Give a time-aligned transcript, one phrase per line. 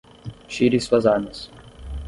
[0.53, 1.47] Tire suas armas.